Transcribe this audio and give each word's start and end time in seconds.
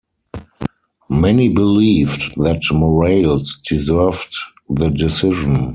Many 1.11 1.49
believed 1.49 2.33
that 2.41 2.63
Morales 2.71 3.61
deserved 3.69 4.35
the 4.67 4.89
decision. 4.89 5.69